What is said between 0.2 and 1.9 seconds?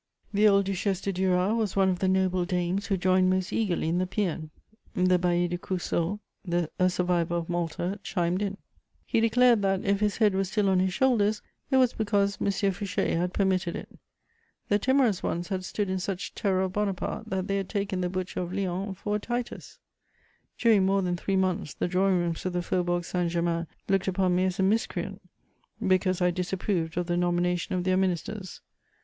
[Illustration: Fouché, Duc D'Otrante.] The old Duchesse de Duras was one